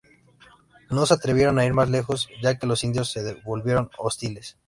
No 0.89 1.05
se 1.05 1.13
atrevieron 1.13 1.59
a 1.59 1.65
ir 1.67 1.75
más 1.75 1.87
lejos 1.91 2.27
ya 2.41 2.57
que 2.57 2.65
los 2.65 2.83
indios 2.83 3.11
se 3.11 3.35
volvieron 3.45 3.91
hostiles. 3.99 4.57